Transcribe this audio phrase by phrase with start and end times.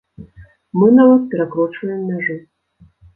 [0.79, 2.39] Мы нават перакрочваем мяжу.